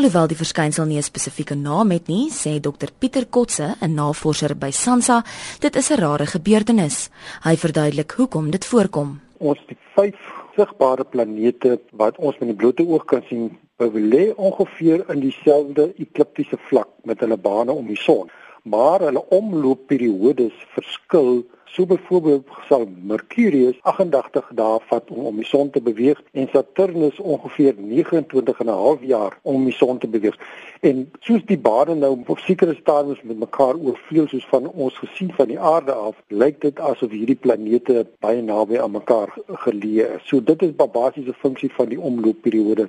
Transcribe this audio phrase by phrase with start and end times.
[0.00, 4.56] Alhoewel die verskynsel nie 'n spesifieke naam het nie, sê Dr Pieter Kotse, 'n navorser
[4.56, 5.22] by SANSA,
[5.60, 7.10] dit is 'n rare gebeurtenis.
[7.42, 9.20] Hy verduidelik hoekom dit voorkom.
[9.38, 10.16] Ons het vyf
[10.56, 16.56] sigbare planete wat ons met die blote oog kan sien, lê ongeveer in dieselfde ekliptiese
[16.68, 18.30] vlak met hulle bane om die son,
[18.62, 25.68] maar hulle omloopperiodes verskil So byvoorbeeld sal Mercurius 88 dae vat om om die son
[25.70, 30.36] te beweeg en Saturnus ongeveer 29 en 'n half jaar om die son te beweeg.
[30.80, 35.32] En soos die bane nou op sekere stadiums met mekaar oorvleuel soos van ons gesien
[35.32, 40.28] van die aarde af, lyk dit asof hierdie planete baie naby aan mekaar geleë is.
[40.28, 42.88] So dit is 'n basiese funksie van die omloopperiode.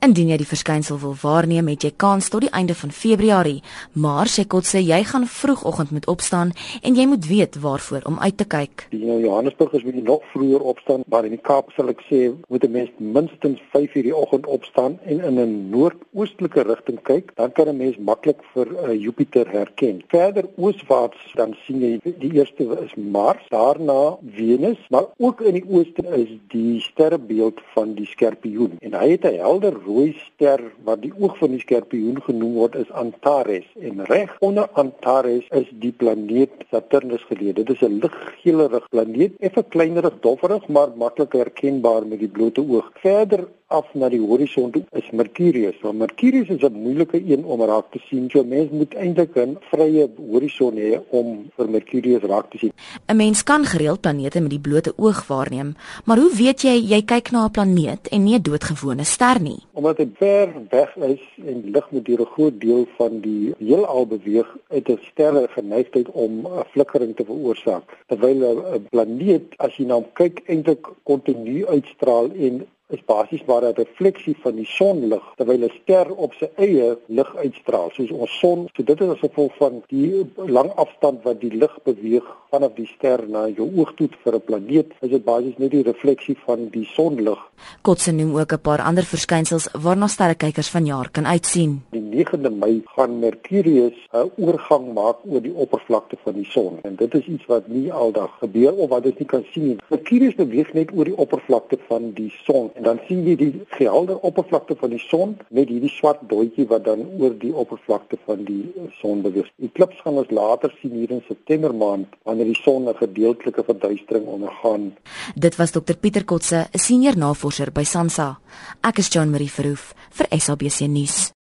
[0.00, 4.26] Indien jy die verskynsel wil waarneem, het jy kans tot die einde van Februarie, maar
[4.26, 6.52] sê Kotse, jy gaan vroegoggend moet opstaan
[6.82, 8.86] en jy moet weet waarvoor om uit te kyk.
[8.90, 12.20] Die nou Johannesburg is baie nog vroeër opstaan, maar in die Kaap sal ek sê
[12.48, 17.32] moet 'n mens minstens 5 uur die oggend opstaan en in 'n noordoostelike rigting kyk,
[17.36, 20.02] dan kan 'n mens maklik vir uh, Jupiter herken.
[20.08, 25.68] Verder ooswaarts dan sien jy die eerste is Mars, daarna Venus, maar ook in die
[25.68, 31.02] ooste is die sterrebeeld van die Skorpioen en hy het 'n helder rooi ster wat
[31.02, 35.92] die oog van die Skorpioen genoem word is Antares en reg onder Antares is die
[35.92, 37.52] planeet Saturnus geleë.
[37.52, 42.90] Dit is 'n liggeelerig planeet, effe kleinerig, dofferig, maar maklik herkenbaar met die blote oog.
[43.02, 45.76] Verder af na die horison toe is Mercurius.
[45.82, 48.30] Maar Mercurius is 'n moeilike een om raak te sien.
[48.30, 52.72] So mens moet eintlik 'n vrye horison hê om vir Mercurius raak te sien.
[53.06, 57.02] 'n Mens kan gereeld planete met die blote oog waarneem, maar hoe weet jy jy
[57.02, 59.60] kyk na 'n planeet en nie 'n doodgewone ster nie?
[59.72, 64.06] Omdat dit ver weg is en lig met deur 'n groot deel van die heelal
[64.06, 67.84] beweeg, het 'n ster geneigtheid om 'n flikkering te veroorsaak.
[68.06, 68.40] Terwyl
[68.74, 73.74] 'n planeet as jy na hom kyk eintlik kontinu uitstraal en is basies maar 'n
[73.74, 78.68] refleksie van die sonlig terwyl 'n ster op sy eie lig uitstraal soos ons son.
[78.76, 82.86] So dit is as gevolg van die lang afstand wat die lig beweeg vanaf die
[82.86, 86.68] ster na jou oog toe vir 'n planeet is dit basies net die refleksie van
[86.70, 87.38] die sonlig.
[87.82, 91.82] Kotse noem ook 'n paar ander verskynsels waarna sterrekykers vanjaar kan uitsien.
[91.90, 96.78] Die 9de Mei gaan Mercurius 'n oorgang maak oor die oppervlakte van die son.
[96.82, 99.76] En dit is iets wat nie aldag gebeur of wat ons nie kan sien nie.
[99.88, 104.20] Mercurius beweeg net oor die oppervlakte van die son En dan sien jy die helder
[104.22, 108.70] oppervlakte van die son met hierdie swart dotjie wat dan oor die oppervlakte van die
[109.00, 109.48] son beweeg.
[109.58, 114.26] Eklips gaan ons later sien hier in September maand wanneer die son 'n gedeeltelike verduistering
[114.26, 114.94] ondergaan.
[115.34, 118.38] Dit was Dr Pieter Kotse, 'n senior navorser by SANSA.
[118.82, 121.32] Ek is Jean Marie Verhoef vir SABC nuus.